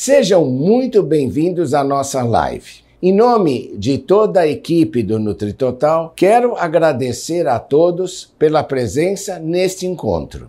[0.00, 2.84] Sejam muito bem-vindos à nossa live.
[3.02, 9.86] Em nome de toda a equipe do NutriTotal, quero agradecer a todos pela presença neste
[9.86, 10.48] encontro.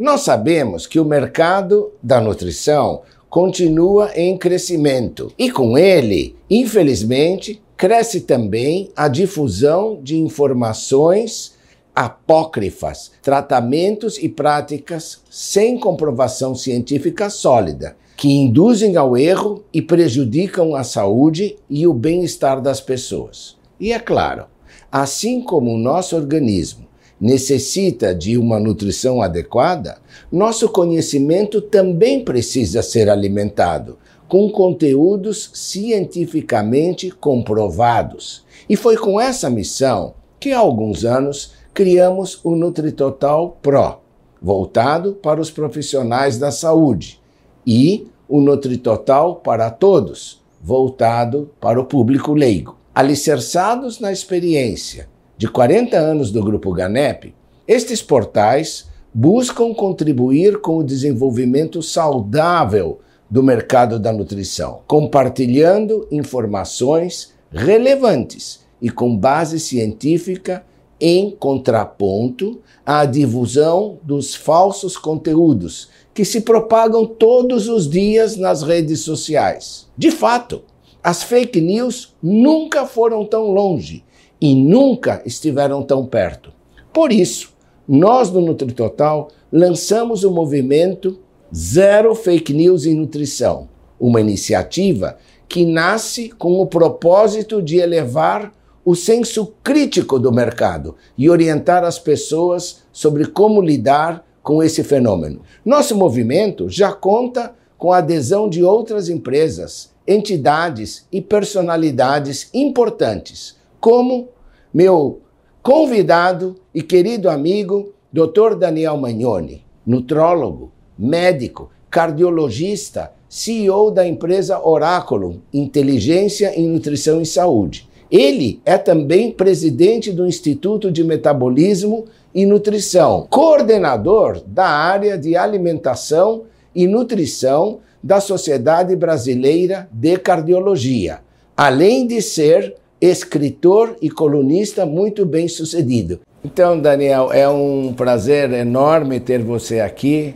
[0.00, 8.22] Nós sabemos que o mercado da nutrição continua em crescimento e com ele, infelizmente, cresce
[8.22, 11.54] também a difusão de informações
[11.94, 20.82] apócrifas, tratamentos e práticas sem comprovação científica sólida, que induzem ao erro e prejudicam a
[20.82, 23.56] saúde e o bem-estar das pessoas.
[23.78, 24.46] E é claro,
[24.90, 26.89] assim como o nosso organismo
[27.20, 29.98] necessita de uma nutrição adequada,
[30.32, 38.44] nosso conhecimento também precisa ser alimentado com conteúdos cientificamente comprovados.
[38.68, 43.98] E foi com essa missão que há alguns anos criamos o NutriTotal Pro,
[44.40, 47.20] voltado para os profissionais da saúde,
[47.66, 52.78] e o NutriTotal para todos, voltado para o público leigo.
[52.94, 55.08] Alicerçados na experiência
[55.40, 57.34] de 40 anos do Grupo GANEP,
[57.66, 68.66] estes portais buscam contribuir com o desenvolvimento saudável do mercado da nutrição, compartilhando informações relevantes
[68.82, 70.62] e com base científica
[71.00, 79.00] em contraponto à difusão dos falsos conteúdos que se propagam todos os dias nas redes
[79.00, 79.88] sociais.
[79.96, 80.62] De fato,
[81.02, 84.04] as fake news nunca foram tão longe
[84.40, 86.52] e nunca estiveram tão perto.
[86.92, 87.52] Por isso,
[87.86, 91.18] nós do NutriTotal lançamos o movimento
[91.54, 93.68] Zero Fake News em Nutrição,
[93.98, 95.18] uma iniciativa
[95.48, 98.52] que nasce com o propósito de elevar
[98.84, 105.42] o senso crítico do mercado e orientar as pessoas sobre como lidar com esse fenômeno.
[105.64, 114.28] Nosso movimento já conta com a adesão de outras empresas, entidades e personalidades importantes como
[114.72, 115.20] meu
[115.62, 118.54] convidado e querido amigo, Dr.
[118.58, 127.88] Daniel Magnoni, nutrólogo, médico, cardiologista, CEO da empresa Oráculo Inteligência em Nutrição e Saúde.
[128.10, 136.44] Ele é também presidente do Instituto de Metabolismo e Nutrição, coordenador da área de alimentação
[136.74, 141.20] e nutrição da Sociedade Brasileira de Cardiologia,
[141.56, 146.20] além de ser escritor e colunista muito bem sucedido.
[146.44, 150.34] Então, Daniel, é um prazer enorme ter você aqui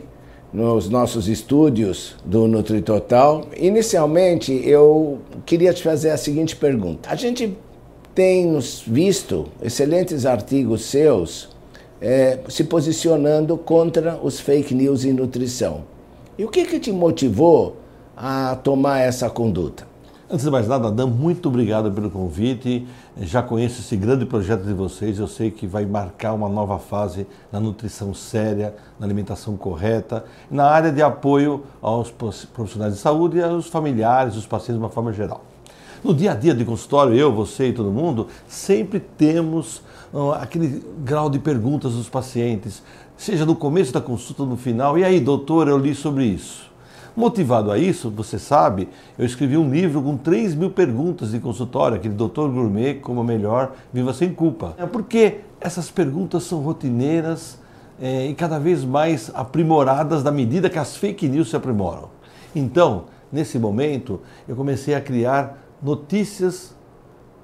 [0.53, 3.45] nos nossos estúdios do NutriTotal.
[3.57, 7.09] Inicialmente, eu queria te fazer a seguinte pergunta.
[7.09, 7.57] A gente
[8.13, 11.49] tem visto excelentes artigos seus
[11.99, 15.83] é, se posicionando contra os fake news em nutrição.
[16.37, 17.77] E o que, que te motivou
[18.15, 19.85] a tomar essa conduta?
[20.27, 22.87] Antes de mais nada, Adam, muito obrigado pelo convite.
[23.21, 25.19] Já conheço esse grande projeto de vocês.
[25.19, 30.65] Eu sei que vai marcar uma nova fase na nutrição séria, na alimentação correta, na
[30.65, 35.13] área de apoio aos profissionais de saúde e aos familiares, os pacientes de uma forma
[35.13, 35.43] geral.
[36.03, 40.83] No dia a dia de consultório, eu, você e todo mundo, sempre temos uh, aquele
[41.03, 42.81] grau de perguntas dos pacientes,
[43.15, 44.97] seja no começo da consulta, no final.
[44.97, 46.73] E aí, doutor, eu li sobre isso.
[47.15, 51.95] Motivado a isso, você sabe, eu escrevi um livro com 3 mil perguntas de consultório,
[51.95, 54.75] aquele Doutor Gourmet, como melhor, viva sem culpa.
[54.77, 57.57] É porque essas perguntas são rotineiras
[58.01, 62.09] é, e cada vez mais aprimoradas na medida que as fake news se aprimoram.
[62.53, 66.75] Então, nesse momento, eu comecei a criar notícias,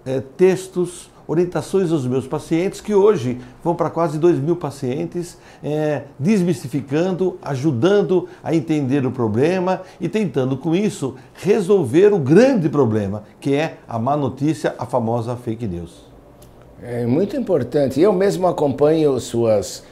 [0.06, 6.02] é, textos, orientações aos meus pacientes, que hoje vão para quase 2 mil pacientes, é,
[6.20, 13.56] desmistificando, ajudando a entender o problema e tentando com isso resolver o grande problema, que
[13.56, 16.04] é a má notícia, a famosa fake news.
[16.84, 18.02] É muito importante.
[18.02, 19.84] Eu mesmo acompanho suas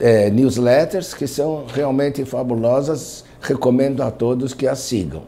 [0.00, 5.22] é, newsletters, que são realmente fabulosas, recomendo a todos que as sigam.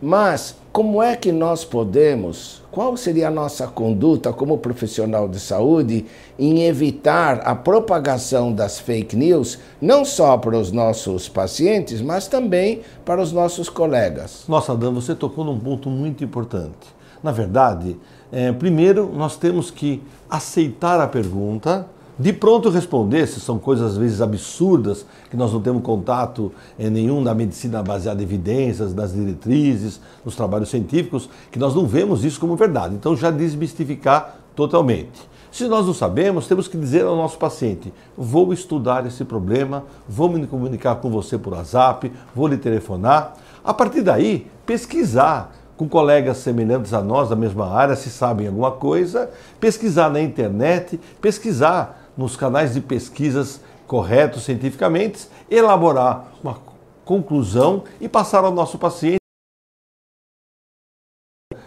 [0.00, 6.06] Mas como é que nós podemos, qual seria a nossa conduta como profissional de saúde
[6.38, 12.82] em evitar a propagação das fake news, não só para os nossos pacientes, mas também
[13.04, 14.44] para os nossos colegas?
[14.46, 16.94] Nossa, Dan, você tocou num ponto muito importante.
[17.20, 17.96] Na verdade,
[18.30, 20.00] é, primeiro nós temos que
[20.30, 25.60] aceitar a pergunta, de pronto responder, se são coisas às vezes absurdas, que nós não
[25.60, 31.58] temos contato em nenhum na medicina baseada em evidências, nas diretrizes, nos trabalhos científicos, que
[31.60, 32.96] nós não vemos isso como verdade.
[32.96, 35.28] Então já desmistificar totalmente.
[35.52, 40.28] Se nós não sabemos, temos que dizer ao nosso paciente: vou estudar esse problema, vou
[40.28, 43.34] me comunicar com você por WhatsApp, vou lhe telefonar.
[43.64, 48.72] A partir daí, pesquisar com colegas semelhantes a nós da mesma área, se sabem alguma
[48.72, 49.30] coisa,
[49.60, 56.58] pesquisar na internet, pesquisar nos canais de pesquisas corretos cientificamente, elaborar uma
[57.04, 59.18] conclusão e passar ao nosso paciente.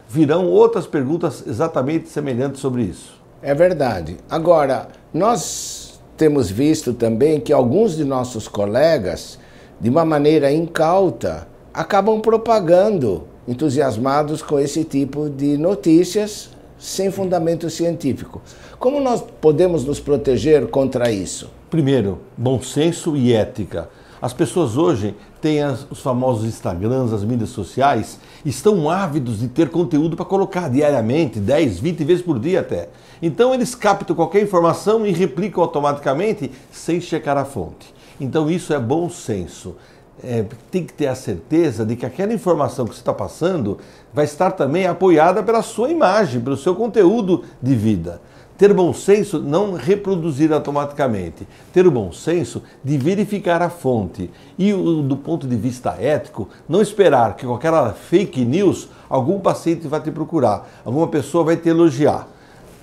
[0.08, 3.20] Virão outras perguntas exatamente semelhantes sobre isso.
[3.42, 4.18] É verdade.
[4.30, 9.40] Agora, nós temos visto também que alguns de nossos colegas,
[9.80, 16.52] de uma maneira incauta, acabam propagando, entusiasmados com esse tipo de notícias
[16.82, 18.42] sem fundamento científico.
[18.80, 21.52] Como nós podemos nos proteger contra isso?
[21.70, 23.88] Primeiro, bom senso e ética.
[24.20, 29.70] As pessoas hoje têm as, os famosos Instagrams, as mídias sociais, estão ávidos de ter
[29.70, 32.90] conteúdo para colocar diariamente, 10, 20 vezes por dia até.
[33.22, 37.94] Então eles captam qualquer informação e replicam automaticamente sem checar a fonte.
[38.20, 39.76] Então isso é bom senso.
[40.24, 43.80] É, tem que ter a certeza de que aquela informação que você está passando
[44.14, 48.22] vai estar também apoiada pela sua imagem, pelo seu conteúdo de vida.
[48.62, 51.48] Ter bom senso, não reproduzir automaticamente.
[51.74, 54.30] Ter o bom senso de verificar a fonte.
[54.56, 59.88] E do ponto de vista ético, não esperar que com aquela fake news algum paciente
[59.88, 62.28] vai te procurar, alguma pessoa vai te elogiar.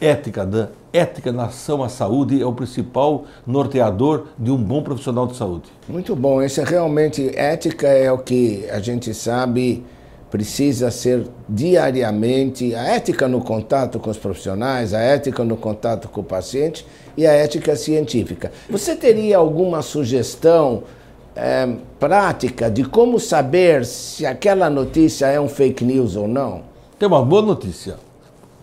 [0.00, 5.26] Ética, Dan, ética na ação à saúde é o principal norteador de um bom profissional
[5.26, 5.64] de saúde.
[5.88, 9.84] Muito bom, esse é realmente ética é o que a gente sabe
[10.30, 16.20] precisa ser diariamente a ética no contato com os profissionais, a ética no contato com
[16.20, 16.86] o paciente
[17.16, 18.52] e a ética científica.
[18.68, 20.82] Você teria alguma sugestão
[21.34, 21.68] é,
[21.98, 26.62] prática de como saber se aquela notícia é um fake news ou não?
[26.98, 28.07] Tem uma boa notícia.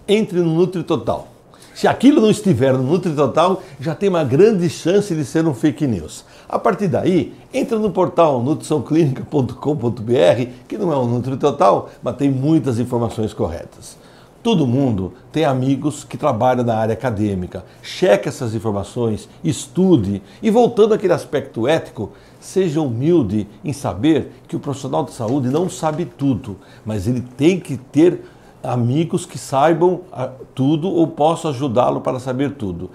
[0.07, 1.27] Entre no NutriTotal.
[1.73, 5.85] Se aquilo não estiver no NutriTotal, já tem uma grande chance de ser um fake
[5.85, 6.23] news.
[6.47, 12.79] A partir daí, entra no portal nutriçãoclínica.com.br, que não é um NutriTotal, mas tem muitas
[12.79, 13.97] informações corretas.
[14.45, 17.65] Todo mundo tem amigos que trabalham na área acadêmica.
[17.81, 24.59] Cheque essas informações, estude e voltando àquele aspecto ético, seja humilde em saber que o
[24.59, 28.23] profissional de saúde não sabe tudo, mas ele tem que ter
[28.65, 32.89] amigos que saibam ah, tudo ou possam ajudá-lo para saber tudo.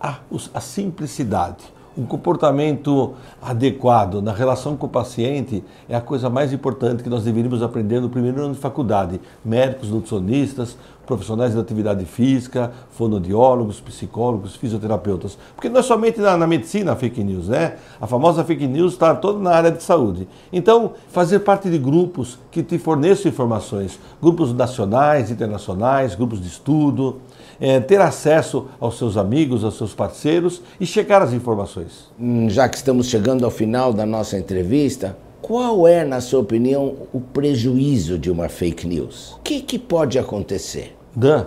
[0.00, 0.18] A,
[0.52, 1.64] a simplicidade,
[1.96, 7.24] um comportamento adequado na relação com o paciente é a coisa mais importante que nós
[7.24, 9.20] deveríamos aprender no primeiro ano de faculdade.
[9.44, 10.76] Médicos, nutricionistas,
[11.06, 15.38] profissionais da atividade física, fonodiólogos, psicólogos, fisioterapeutas.
[15.54, 17.76] Porque não é somente na, na medicina a fake news, né?
[18.00, 20.26] A famosa fake news está toda na área de saúde.
[20.52, 27.20] Então, fazer parte de grupos que te forneçam informações, grupos nacionais, internacionais, grupos de estudo,
[27.60, 32.10] é, ter acesso aos seus amigos, aos seus parceiros e checar as informações.
[32.18, 36.94] Hum, já que estamos chegando ao final da nossa entrevista, qual é, na sua opinião,
[37.12, 39.32] o prejuízo de uma fake news?
[39.34, 40.96] O que, que pode acontecer?
[41.14, 41.46] Dan,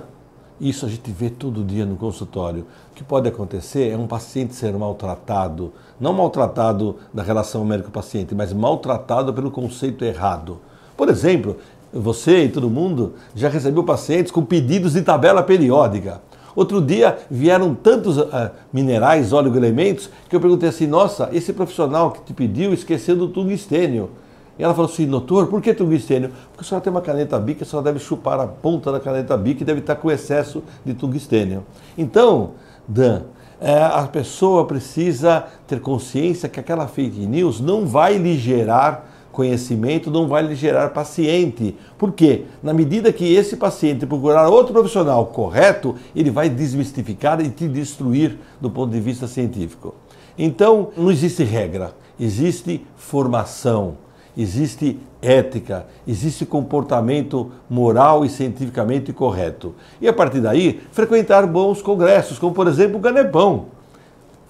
[0.60, 2.66] isso a gente vê todo dia no consultório.
[2.92, 8.54] O que pode acontecer é um paciente ser maltratado, não maltratado da relação médico-paciente, mas
[8.54, 10.60] maltratado pelo conceito errado.
[10.96, 11.58] Por exemplo,
[11.94, 16.22] você e todo mundo já recebeu pacientes com pedidos de tabela periódica.
[16.56, 22.22] Outro dia vieram tantos uh, minerais, elementos que eu perguntei assim: nossa, esse profissional que
[22.22, 24.10] te pediu esqueceu do tungstênio.
[24.58, 26.32] E ela falou assim: doutor, por que tungstênio?
[26.52, 29.38] Porque a senhora tem uma caneta BIC, a senhora deve chupar a ponta da caneta
[29.38, 31.64] BIC e deve estar com excesso de tungstênio.
[31.96, 32.52] Então,
[32.88, 33.22] Dan,
[33.62, 40.10] é, a pessoa precisa ter consciência que aquela fake news não vai lhe gerar conhecimento
[40.10, 41.76] não vai lhe gerar paciente.
[41.96, 42.46] Por quê?
[42.64, 48.40] Na medida que esse paciente procurar outro profissional correto, ele vai desmistificar e te destruir
[48.60, 49.94] do ponto de vista científico.
[50.40, 53.98] Então, não existe regra, existe formação,
[54.36, 59.76] existe ética, existe comportamento moral e cientificamente correto.
[60.02, 63.68] E a partir daí, frequentar bons congressos, como por exemplo o Ganepão.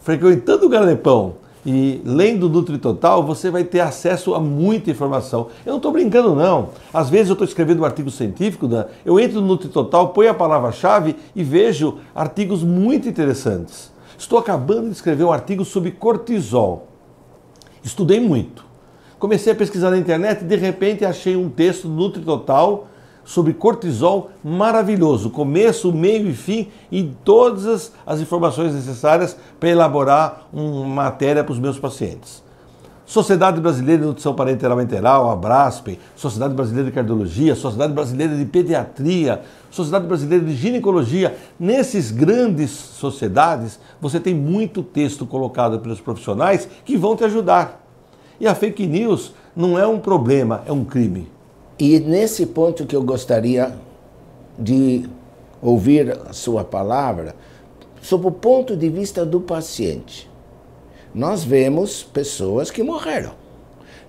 [0.01, 1.33] Frequentando o Ganepão,
[1.69, 5.47] e lendo Nutri Total, você vai ter acesso a muita informação.
[5.65, 6.69] Eu não estou brincando, não.
[6.93, 8.69] Às vezes eu estou escrevendo um artigo científico,
[9.05, 13.91] eu entro no Nutri Total, ponho a palavra-chave e vejo artigos muito interessantes.
[14.17, 16.87] Estou acabando de escrever um artigo sobre cortisol.
[17.83, 18.63] Estudei muito.
[19.19, 22.87] Comecei a pesquisar na internet e de repente achei um texto do Nutri Total
[23.27, 30.47] sobre cortisol maravilhoso, começo, meio e fim e todas as, as informações necessárias para elaborar
[30.53, 32.41] uma matéria para os meus pacientes.
[33.05, 38.45] Sociedade Brasileira de Nutrição Parenteral Enteral, a BRASP, Sociedade Brasileira de Cardiologia, Sociedade Brasileira de
[38.45, 41.37] Pediatria, Sociedade Brasileira de Ginecologia.
[41.59, 47.85] Nesses grandes sociedades, você tem muito texto colocado pelos profissionais que vão te ajudar.
[48.39, 51.36] E a fake news não é um problema, é um crime.
[51.79, 53.75] E nesse ponto que eu gostaria
[54.57, 55.07] de
[55.61, 57.35] ouvir a sua palavra,
[58.01, 60.29] sob o ponto de vista do paciente
[61.13, 63.31] nós vemos pessoas que morreram.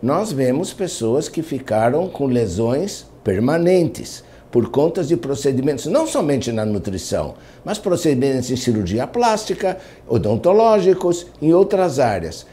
[0.02, 6.66] Nós vemos pessoas que ficaram com lesões permanentes por conta de procedimentos, não somente na
[6.66, 7.34] nutrição,
[7.64, 12.46] mas procedimentos em cirurgia plástica, odontológicos, em outras áreas.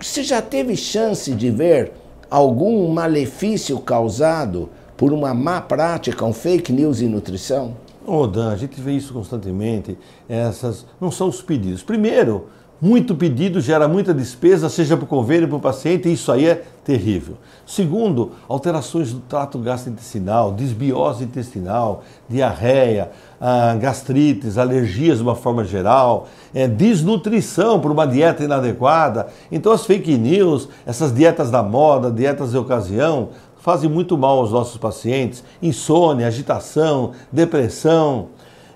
[0.00, 1.92] Você já teve chance de ver
[2.30, 7.74] algum malefício causado por uma má prática, um fake news em nutrição?
[8.06, 9.96] Ô, oh, Dan, a gente vê isso constantemente.
[10.28, 11.82] Essas não são os pedidos.
[11.82, 12.46] Primeiro,
[12.80, 16.46] muito pedido gera muita despesa, seja para o convênio, para o paciente, e isso aí
[16.46, 17.36] é terrível.
[17.66, 26.28] Segundo, alterações do trato gastrointestinal, desbiose intestinal, diarreia, ah, gastrites, alergias de uma forma geral,
[26.54, 29.26] é, desnutrição por uma dieta inadequada.
[29.50, 33.30] Então as fake news, essas dietas da moda, dietas de ocasião,
[33.60, 35.44] fazem muito mal aos nossos pacientes.
[35.60, 38.28] Insônia, agitação, depressão.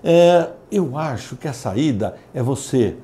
[0.03, 2.95] É, eu acho que a saída é você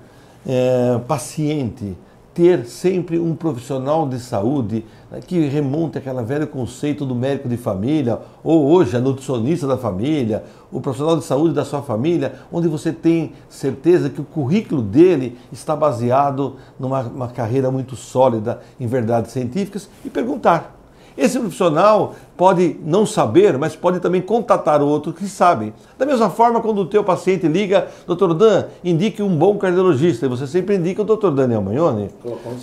[0.45, 1.97] é, paciente,
[2.33, 7.57] ter sempre um profissional de saúde né, que remonte aquele velho conceito do médico de
[7.57, 12.67] família, ou hoje a nutricionista da família, o profissional de saúde da sua família, onde
[12.67, 19.31] você tem certeza que o currículo dele está baseado numa carreira muito sólida em verdades
[19.31, 20.78] científicas e perguntar
[21.19, 25.73] esse profissional pode não saber, mas pode também contatar o outro que sabe.
[25.97, 30.29] Da mesma forma, quando o teu paciente liga, doutor Dan, indique um bom cardiologista, e
[30.29, 32.09] você sempre indica o doutor Daniel Magnoni.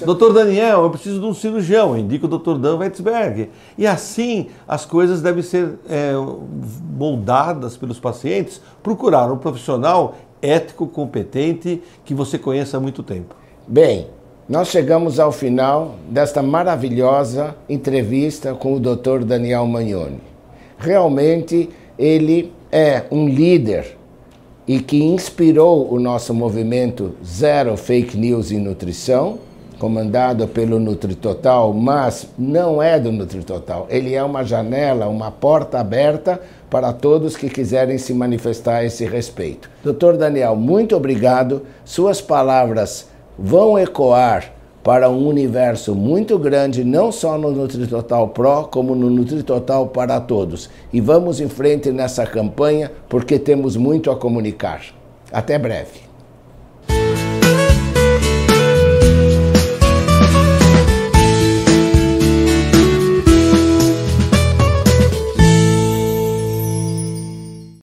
[0.04, 3.50] Doutor Daniel, eu preciso de um cirurgião, indica o doutor Dan Weitzberg.
[3.76, 6.12] E assim, as coisas devem ser é,
[6.98, 13.34] moldadas pelos pacientes, procurar um profissional ético, competente, que você conheça há muito tempo.
[13.68, 14.06] Bem,
[14.49, 19.25] nós chegamos ao final desta maravilhosa entrevista com o Dr.
[19.25, 20.21] Daniel Magnoni.
[20.79, 23.97] Realmente ele é um líder
[24.69, 29.38] e que inspirou o nosso movimento Zero Fake News em Nutrição,
[29.81, 33.88] comandado pelo NutriTotal, mas não é do NutriTotal.
[33.91, 39.05] Ele é uma janela, uma porta aberta para todos que quiserem se manifestar a esse
[39.07, 39.69] respeito.
[39.83, 41.62] Doutor Daniel, muito obrigado.
[41.85, 44.52] Suas palavras vão ecoar
[44.83, 50.71] para um universo muito grande, não só no NutriTotal Pro, como no NutriTotal para todos.
[50.93, 54.83] E vamos em frente nessa campanha, porque temos muito a comunicar.
[55.33, 56.05] Até breve.